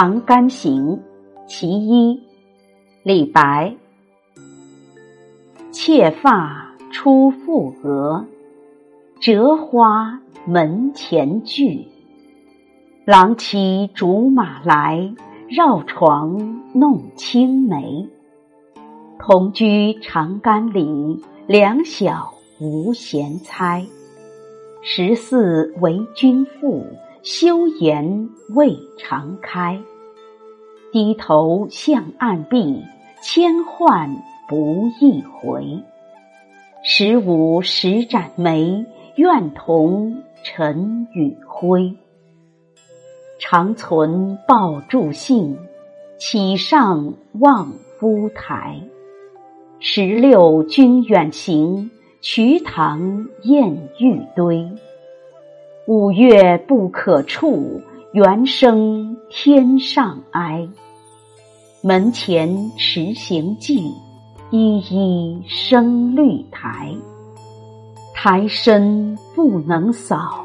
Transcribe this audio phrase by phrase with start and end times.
[0.00, 0.96] 长干行·
[1.48, 2.22] 其一，
[3.02, 3.74] 李白。
[5.72, 8.24] 妾发初覆额，
[9.18, 11.88] 折花门前剧。
[13.04, 15.12] 郎骑竹马来，
[15.48, 18.08] 绕床弄青梅。
[19.18, 23.84] 同居长干里，两小无嫌猜。
[24.80, 26.86] 十四为君妇。
[27.20, 29.78] 休言未尝开，
[30.90, 32.82] 低头向暗壁，
[33.20, 35.82] 千唤不一回。
[36.82, 38.86] 十五十盏梅，
[39.16, 41.94] 愿同尘与灰。
[43.38, 45.58] 长存抱柱信，
[46.16, 48.80] 岂上望夫台。
[49.80, 51.90] 十六君远行，
[52.22, 54.70] 瞿塘滟玉堆。
[55.86, 57.80] 五月不可触，
[58.12, 60.66] 猿声天上哀。
[61.82, 63.92] 门前迟行迹，
[64.50, 66.90] 依依生绿苔。
[68.14, 70.42] 苔深不能扫，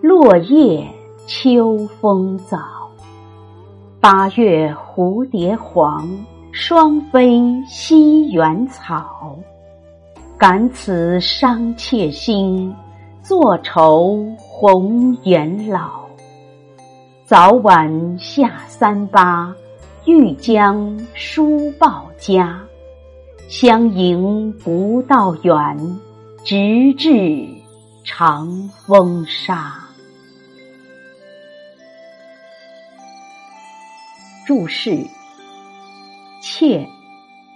[0.00, 0.86] 落叶
[1.26, 2.58] 秋风早。
[4.00, 6.08] 八月蝴蝶黄，
[6.52, 9.36] 双飞西园草。
[10.38, 12.72] 感此伤妾心。
[13.22, 16.08] 坐愁红颜老，
[17.30, 19.54] 早晚下三巴，
[20.04, 22.60] 欲将书报家。
[23.48, 25.54] 相迎不道远，
[26.44, 27.46] 直至
[28.02, 28.50] 长
[28.84, 29.78] 风沙。
[34.44, 34.98] 注释：
[36.42, 36.84] 妾，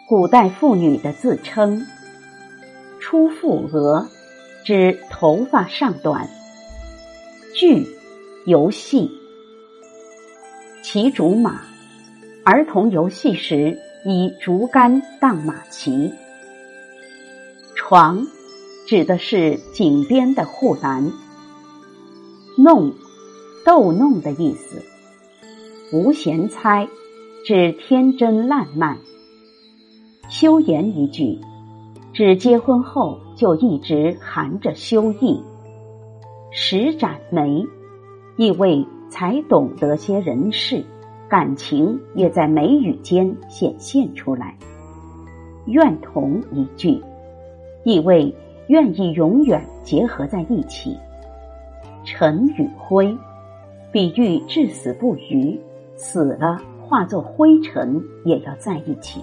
[0.06, 1.84] 古代妇女的自称。
[3.00, 4.06] 初覆额。
[4.64, 6.30] 指头发尚短。
[7.56, 7.84] 剧，
[8.46, 9.10] 游戏。
[10.94, 11.62] 骑竹马，
[12.44, 16.12] 儿童游戏时以竹竿当马骑。
[17.74, 18.24] 床，
[18.86, 21.10] 指的是井边的护栏。
[22.56, 22.94] 弄，
[23.66, 24.84] 逗弄的意思。
[25.92, 26.86] 无闲猜，
[27.44, 28.98] 指天真烂漫。
[30.28, 31.40] 休言一句。
[32.12, 35.42] 指结婚后就一直含着羞意。
[36.52, 37.66] 十展眉，
[38.36, 40.84] 意味才懂得些人事，
[41.28, 44.56] 感情也在眉宇间显现出来。
[45.66, 47.00] 愿同一句，
[47.84, 48.34] 意味
[48.66, 50.98] 愿意永远结合在一起。
[52.04, 53.16] 尘与灰，
[53.92, 55.56] 比喻至死不渝，
[55.94, 59.20] 死了化作灰尘也要在一起。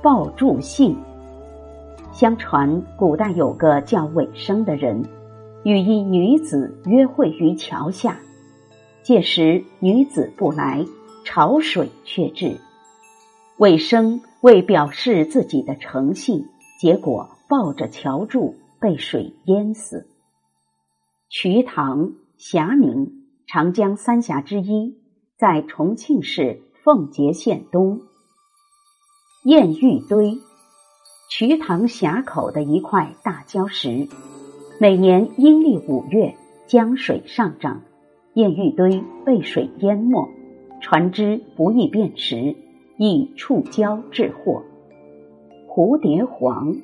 [0.00, 0.96] 抱柱信。
[2.10, 5.04] 相传，古代有个叫尾生的人，
[5.62, 8.16] 与一女子约会于桥下。
[9.06, 10.84] 届时女子不来，
[11.24, 12.60] 潮水却至。
[13.56, 16.44] 魏生为表示自己的诚信，
[16.80, 20.08] 结果抱着桥柱被水淹死。
[21.30, 24.98] 瞿塘，峡名，长江三峡之一，
[25.38, 28.00] 在重庆市奉节县东。
[29.44, 30.36] 堰玉堆。
[31.30, 34.08] 瞿塘峡口的一块大礁石，
[34.80, 36.34] 每年阴历五月，
[36.66, 37.82] 江水上涨，
[38.36, 40.28] 堰玉堆被水淹没，
[40.82, 42.54] 船只不易辨识，
[42.98, 44.62] 易触礁致祸。
[45.66, 46.76] 蝴蝶黄，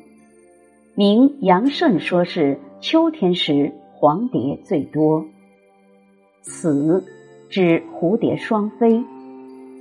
[0.94, 5.26] 明杨慎说是秋天时黄蝶最多。
[6.40, 7.04] 此
[7.50, 9.04] 指蝴蝶双飞。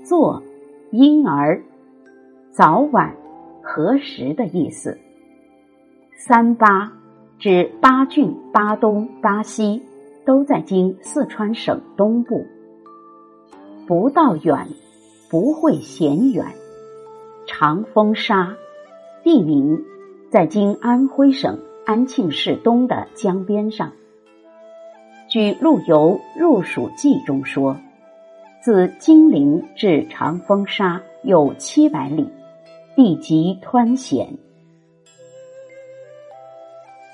[0.04, 0.44] 作
[0.92, 1.64] 婴儿，
[2.52, 3.16] 早晚。
[3.64, 4.98] 何时的意思？
[6.18, 6.92] 三巴
[7.40, 9.82] 指巴郡、巴东、巴西，
[10.32, 12.46] 都在今四川省东部。
[13.86, 14.66] 不到远，
[15.30, 16.46] 不会嫌远。
[17.46, 18.56] 长风沙
[19.26, 19.84] 地名，
[20.30, 23.92] 在今安徽省安庆市东的江边上。
[25.28, 27.76] 据陆游《入蜀记》中说，
[28.62, 32.30] 自金陵至长风沙有七百里。
[32.96, 34.38] 地极湍险。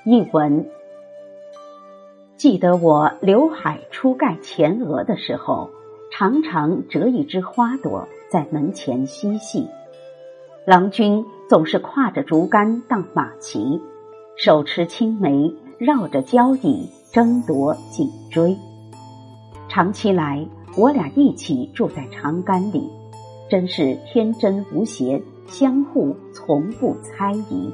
[0.04, 0.64] 译文：
[2.38, 5.70] 记得我刘海初盖前额的时候，
[6.12, 9.66] 常常折一枝花朵在门前嬉戏。
[10.64, 13.80] 郎君总是挎着竹竿当马骑，
[14.36, 18.56] 手持青梅，绕着交椅争夺颈椎。
[19.68, 20.46] 长期来，
[20.76, 22.88] 我俩一起住在长杆里，
[23.50, 25.20] 真是天真无邪。
[25.48, 27.72] 相互从不猜疑。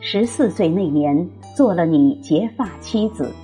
[0.00, 3.34] 十四岁那年，做了你结发妻子，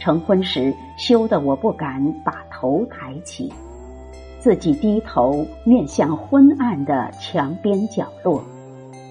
[0.00, 3.52] 成婚时羞得我不敢把头抬起。
[4.40, 8.42] 自己低头面向昏暗的墙边角落，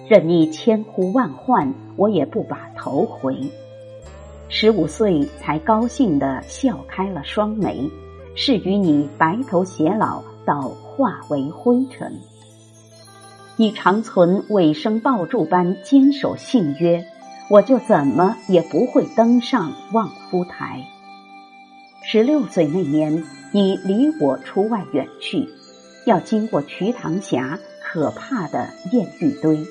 [0.10, 3.38] 任你千呼万唤，我也不把头回。
[4.50, 7.88] 十五岁才高兴地笑开了双眉，
[8.34, 12.12] 是与你白头偕老到化为灰尘。
[13.56, 17.06] 你长存尾生抱柱般坚守信约，
[17.50, 20.84] 我就怎么也不会登上望夫台。
[22.04, 23.24] 十六岁那年，
[23.54, 25.48] 你离我出外远去，
[26.06, 29.66] 要经过瞿塘峡可怕的艳遇堆。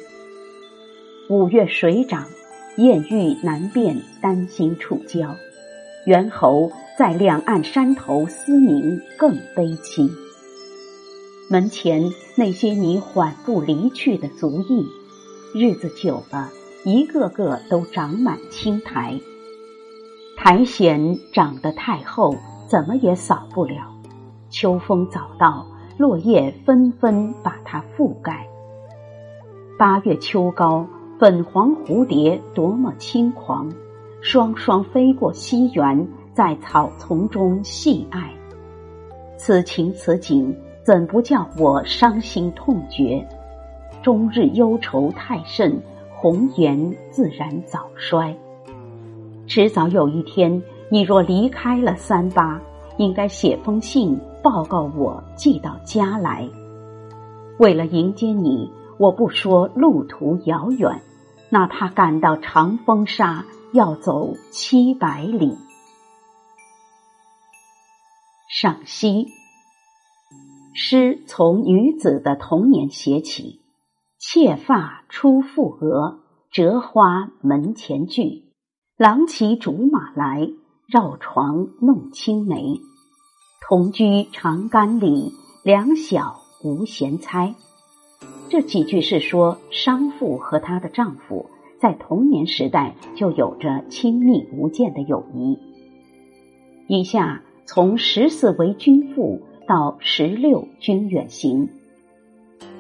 [1.28, 2.26] 五月水涨，
[2.76, 5.34] 艳遇难辨丹心触礁，
[6.06, 10.10] 猿猴在两岸山头嘶鸣更悲凄。
[11.50, 14.84] 门前那些你缓步离去的足印，
[15.54, 16.50] 日子久了，
[16.88, 19.18] 一个个都长满青苔。
[20.36, 22.36] 苔藓长得太厚，
[22.68, 23.92] 怎么也扫不了。
[24.50, 25.66] 秋风早到，
[25.98, 28.46] 落叶纷纷把它覆盖。
[29.76, 30.86] 八月秋高，
[31.18, 33.68] 粉黄蝴蝶多么轻狂，
[34.20, 38.32] 双双飞过西园，在草丛中戏爱。
[39.36, 43.26] 此情此景，怎不叫我伤心痛绝？
[44.04, 45.82] 终日忧愁太甚，
[46.26, 48.36] 红颜自然早衰。
[49.46, 52.60] 迟早有一天，你若离开了三八，
[52.96, 56.50] 应该写封信报告我寄到家来。
[57.60, 58.68] 为了迎接你，
[58.98, 61.00] 我不说路途遥远，
[61.48, 65.56] 哪怕赶到长风沙，要走七百里。
[68.48, 69.28] 赏析：
[70.74, 73.60] 诗从女子的童年写起，
[74.18, 76.18] 妾发初覆额，
[76.50, 78.44] 折花门前剧。
[78.96, 80.50] 郎骑竹马来，
[80.86, 82.80] 绕床弄青梅。
[83.68, 85.32] 同居长干里，
[85.62, 87.54] 两小无嫌猜。
[88.48, 95.58] 这几句是说商妇和她的丈夫在童年时代就有着亲密无间的友谊。
[96.88, 101.68] 以下从十四为君妇到十六君远行，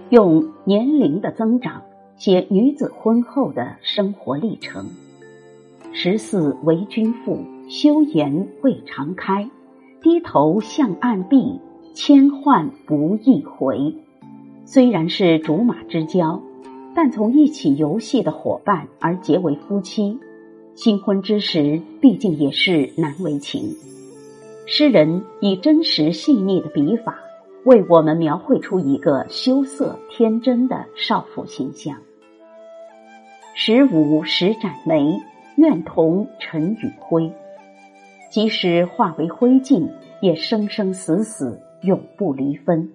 [0.08, 1.82] 用年龄的增长
[2.16, 4.90] 写女子婚后的生活历程。
[5.92, 9.48] 十四为君妇，羞颜未尝开，
[10.02, 11.60] 低头向岸壁，
[11.94, 13.94] 千唤不易回。
[14.64, 16.42] 虽然是竹马之交，
[16.94, 20.18] 但从一起游戏的伙伴而结为夫妻，
[20.74, 23.76] 新婚之时毕竟也是难为情。
[24.66, 27.18] 诗人以真实细腻的笔法，
[27.66, 31.98] 为我们描绘出一个羞涩天真的少妇形象。
[33.54, 35.20] 十五十展眉。
[35.56, 37.32] 愿同尘与灰，
[38.30, 39.88] 即使化为灰烬，
[40.20, 42.92] 也生生死死，永不离分。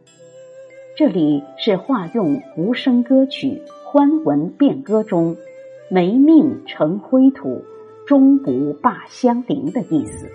[0.95, 5.35] 这里是化用无声歌曲《欢文变歌》中
[5.89, 7.63] “没命成灰土，
[8.05, 10.29] 终不罢相邻”的意思。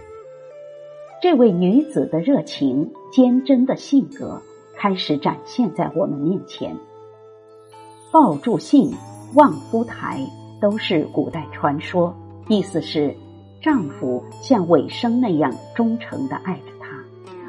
[1.28, 4.40] 这位女子的热情、坚贞的性格
[4.76, 6.76] 开始展现在我们面前。
[8.12, 8.94] 抱柱信，
[9.34, 10.24] 望夫台。
[10.60, 12.14] 都是古代传说，
[12.46, 13.12] 意思是
[13.60, 16.86] 丈夫像尾生那样忠诚的爱着她，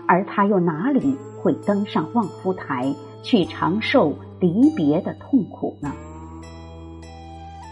[0.07, 2.91] 而她又哪里会登上望夫台
[3.21, 5.93] 去长受离别的痛苦呢？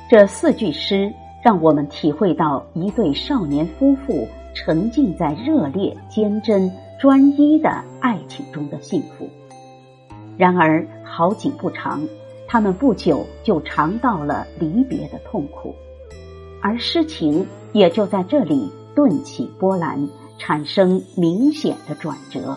[0.07, 1.11] 这四句诗
[1.43, 7.69] 让我们体会到一对少年夫妇沉浸在热烈、坚贞、专一的
[7.99, 9.29] 爱情中的幸福。
[10.35, 12.01] 然而好景不长。
[12.47, 15.73] 他们不久就尝到了离别的痛苦，
[16.61, 20.07] 而诗情也就在这里顿起波澜，
[20.37, 22.55] 产生明显的转折。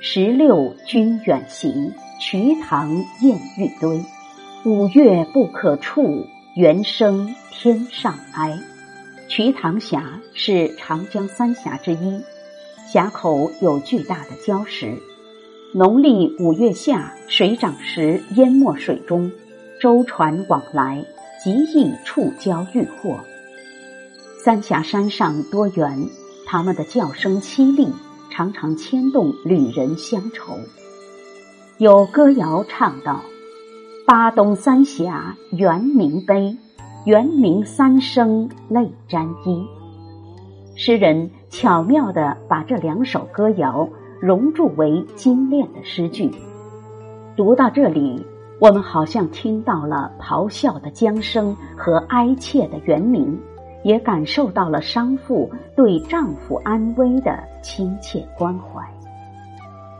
[0.00, 4.02] 十六君远行，瞿塘滟玉堆。
[4.64, 6.24] 五月不可触，
[6.56, 8.58] 猿声天上哀。
[9.34, 12.20] 瞿塘峡是长江三峡之一，
[12.86, 14.98] 峡口有巨大的礁石。
[15.72, 19.32] 农历五月下，水涨时淹没水中，
[19.80, 21.02] 舟船往来
[21.42, 23.20] 极易触礁遇祸。
[24.44, 26.06] 三峡山上多猿，
[26.44, 27.90] 它们的叫声凄厉，
[28.30, 30.58] 常常牵动旅人乡愁。
[31.78, 33.22] 有歌谣唱道
[34.06, 36.54] ：“巴东三峡猿鸣悲，
[37.04, 39.66] 猿鸣三声泪沾衣。”
[40.76, 43.88] 诗人巧妙地把这两首歌谣。
[44.22, 46.30] 熔铸为精炼的诗句。
[47.34, 48.24] 读到这里，
[48.60, 53.36] 我们好像听到了咆哮的江声和哀切的猿鸣，
[53.82, 58.80] 也感受到了商妇对丈夫安危的亲切关怀。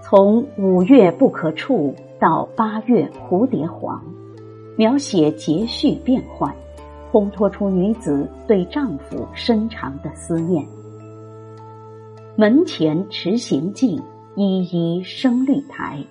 [0.04, 4.00] 从五月不可触到八月蝴蝶黄，
[4.76, 6.54] 描写节序变换，
[7.12, 10.66] 烘托出女子对丈夫深长的思念。
[12.38, 14.02] 门前持行记，
[14.34, 16.02] 依依生绿苔，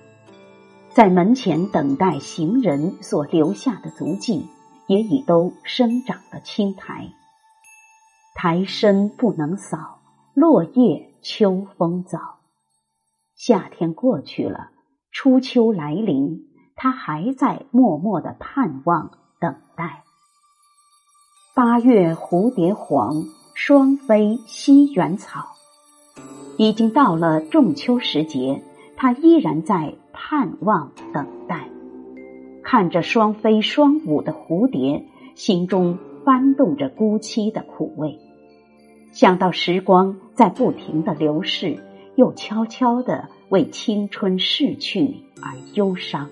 [0.90, 4.46] 在门前等待行人所留下的足迹，
[4.86, 7.08] 也已都生长了青苔。
[8.36, 10.02] 苔深不能扫，
[10.34, 12.38] 落叶秋风早。
[13.34, 14.70] 夏天过去了，
[15.10, 20.04] 初秋来临，他还在默默的盼望等待。
[21.54, 25.48] 八月蝴蝶黄，双飞西园草。
[26.56, 28.62] 已经到了仲秋时节，
[28.96, 31.68] 他依然在盼望等待，
[32.62, 35.04] 看着双飞双舞的蝴蝶，
[35.34, 38.18] 心中翻动着孤凄的苦味。
[39.12, 41.78] 想到时光在不停的流逝。
[42.14, 46.28] 又悄悄地为青春逝去而忧伤。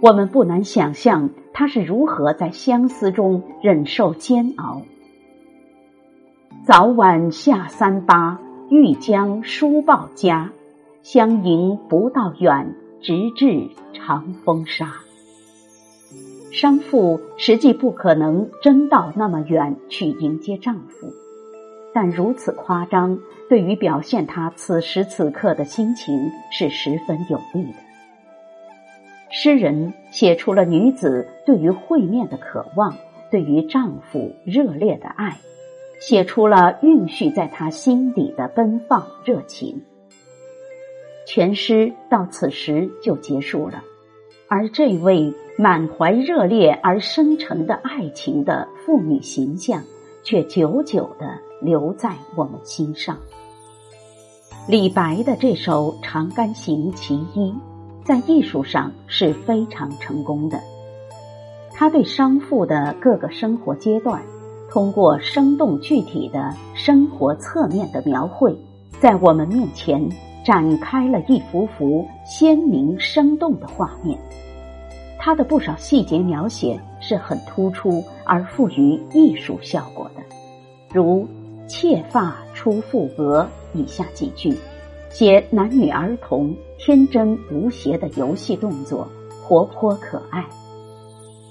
[0.00, 4.82] 我们不难想象他是如何在相思中忍受煎熬。
[6.66, 10.52] 早晚下三巴，欲将书报家。
[11.02, 14.96] 相迎不到远，直至长风沙。
[16.52, 21.10] 商妇实际不可能真到那么远去迎接丈夫。
[21.94, 27.85] 但如此夸张，对于表现她此时此刻的心情是十分有利的。
[29.30, 32.96] 诗人写出了女子对于会面的渴望，
[33.30, 35.36] 对于丈夫热烈的爱，
[36.00, 39.82] 写出了蕴蓄在她心底的奔放热情。
[41.26, 43.82] 全诗到此时就结束了，
[44.48, 49.82] 而这位满怀热烈而深沉的爱情的妇女形象，
[50.22, 51.46] 却久久的。
[51.62, 53.16] 留在我们心上。
[54.68, 57.50] 李白的这首《长干行·其一》
[58.06, 60.60] 在艺术上是非常成功的。
[61.72, 64.22] 他对商妇的各个生活阶段，
[64.70, 68.56] 通过生动具体的生活侧面的描绘，
[69.00, 70.08] 在我们面前
[70.44, 74.16] 展开了一幅幅鲜明生动的画面。
[75.18, 80.22] 他的不少细节描写是很突出而富于艺术效果的，
[80.92, 81.26] 如。
[81.68, 83.44] 妾发初覆额，
[83.74, 84.56] 以下几句，
[85.10, 86.54] 写男女儿童
[86.86, 89.10] 天真无邪的游戏动作，
[89.42, 90.46] 活泼可爱。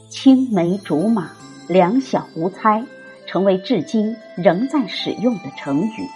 [0.07, 1.29] 青梅竹马，
[1.67, 2.81] 两小无猜，
[3.27, 6.07] 成为至今仍在使用的成语。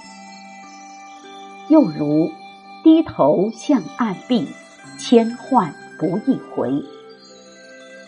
[1.68, 2.32] 又如
[2.82, 4.48] 低头向暗壁，
[4.98, 6.82] 千唤不一回，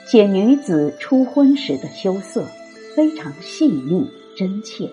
[0.05, 2.45] 写女子初婚时的羞涩，
[2.95, 4.89] 非常细腻真切。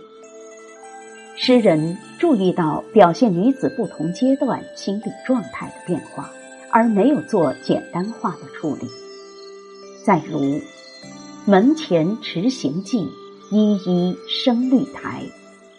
[1.41, 6.29] 诗人注意到表现女子不同阶段心理状态的变化，
[6.73, 8.89] 而没有做简单化的处理。
[10.05, 10.61] 再如
[11.47, 13.07] “门前迟行记，
[13.53, 15.23] 依依生绿苔。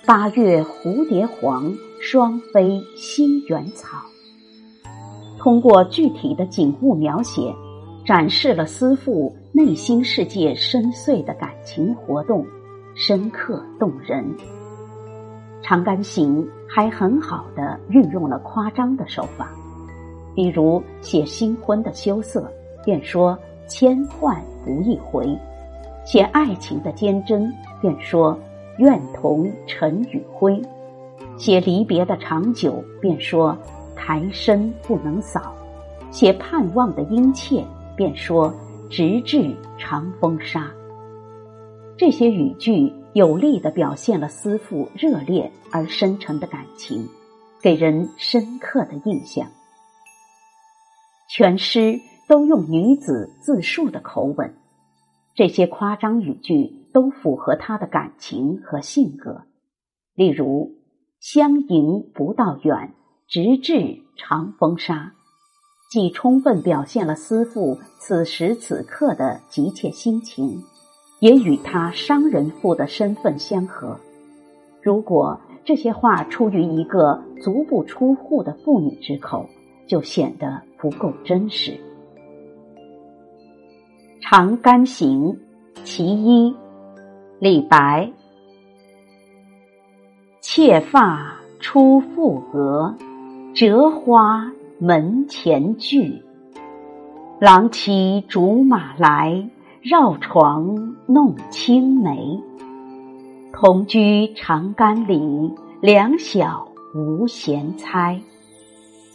[0.06, 3.98] 八月蝴蝶黄，双飞西园草。”
[5.38, 7.54] 通过具体的景物描写，
[8.06, 12.46] 展示了思妇内心世界深邃的感情活动，
[12.96, 14.24] 深刻动人。
[15.62, 19.52] 《长干行》还很好的运用了夸张的手法，
[20.34, 22.52] 比如写新婚的羞涩，
[22.84, 23.38] 便说
[23.68, 25.38] 千唤不一回；
[26.06, 28.38] 写爱情的坚贞，便说
[28.78, 30.60] 愿同尘与灰；
[31.38, 33.56] 写离别的长久，便说
[33.96, 35.42] 苔深不能扫；
[36.10, 37.64] 写盼望的殷切，
[37.96, 38.52] 便说
[38.90, 40.72] 直至长风沙。
[41.98, 42.92] 这些语句。
[43.14, 47.10] 有力的表现了思妇热烈而深沉的感情，
[47.62, 49.48] 给人深刻的印象。
[51.28, 54.56] 全诗都用女子自述的口吻，
[55.34, 59.44] 这些夸张语句都符合她的感情和性格。
[60.14, 60.76] 例如
[61.20, 62.94] “相迎不到远，
[63.28, 65.14] 直至长风沙”，
[65.90, 70.64] 既充分表现了思妇此时此刻的急切心情。
[71.20, 74.00] 也与他商人妇的身份相合。
[74.82, 79.48] 如果这些话出于一个足不出户的妇女之口，
[79.88, 81.72] 就显得不够真实。
[84.22, 85.34] 《长干行·
[85.84, 86.52] 其一》
[87.40, 88.12] 李白：
[90.40, 92.96] 妾发初覆额，
[93.54, 96.24] 折花门前剧。
[97.40, 99.50] 郎骑竹马来。
[99.82, 102.38] 绕床弄青梅，
[103.54, 108.20] 同居长干里，两小无嫌猜。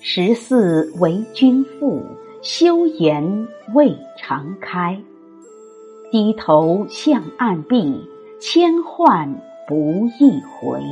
[0.00, 2.02] 十四为君妇，
[2.40, 4.99] 羞颜未尝开。
[6.11, 8.00] 低头向暗壁，
[8.40, 10.83] 千唤不一回。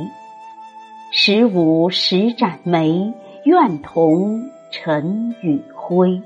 [1.11, 3.11] 十五十盏眉，
[3.45, 4.39] 愿同
[4.71, 6.21] 尘与灰。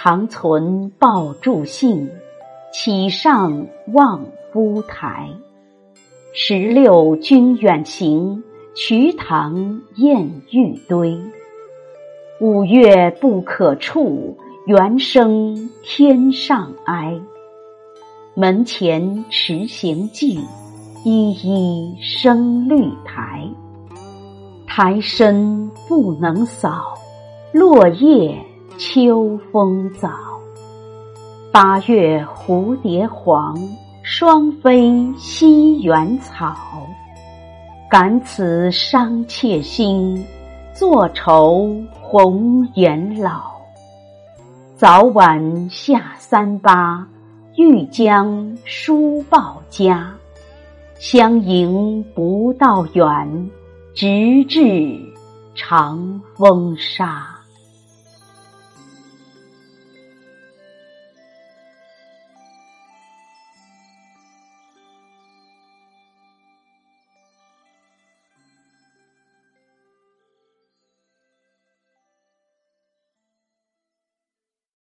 [0.00, 2.08] 长存抱柱信，
[2.72, 5.28] 岂上望夫台。
[6.32, 8.40] 十六君远行，
[8.76, 11.18] 瞿塘堰欲堆。
[12.40, 17.20] 五岳不可触，猿声天上哀。
[18.36, 20.38] 门前迟行迹，
[21.04, 23.44] 依依生绿苔。
[24.64, 26.94] 苔深不能扫，
[27.50, 28.38] 落叶
[28.78, 30.08] 秋风早。
[31.50, 33.58] 八月蝴蝶黄，
[34.04, 36.54] 双飞西园草。
[37.90, 40.24] 感此伤妾心，
[40.72, 41.68] 坐愁
[42.00, 43.50] 红颜老。
[44.76, 47.04] 早晚下三巴。
[47.56, 50.14] 欲将书报家，
[51.00, 53.50] 相迎不到远，
[53.92, 54.96] 直至
[55.56, 57.37] 长风沙。